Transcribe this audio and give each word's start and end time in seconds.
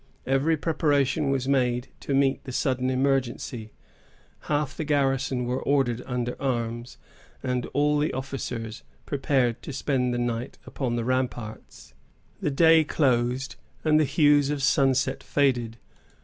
Every 0.25 0.57
preparation 0.57 1.29
was 1.29 1.47
made 1.47 1.89
to 1.99 2.15
meet 2.15 2.43
the 2.43 2.51
sudden 2.51 2.89
emergency. 2.89 3.71
Half 4.49 4.75
the 4.75 4.83
garrison 4.83 5.45
were 5.45 5.61
ordered 5.61 6.01
under 6.07 6.35
arms, 6.41 6.97
and 7.43 7.67
all 7.67 7.99
the 7.99 8.11
officers 8.11 8.81
prepared 9.05 9.61
to 9.61 9.71
spend 9.71 10.11
the 10.11 10.17
night 10.17 10.57
upon 10.65 10.95
the 10.95 11.05
ramparts. 11.05 11.93
The 12.41 12.49
day 12.49 12.83
closed, 12.83 13.57
and 13.83 13.99
the 13.99 14.03
hues 14.05 14.49
of 14.49 14.63
sunset 14.63 15.21
faded. 15.21 15.77